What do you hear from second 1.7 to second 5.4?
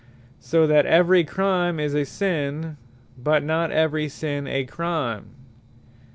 is a sinne; but not every sinne a Crime.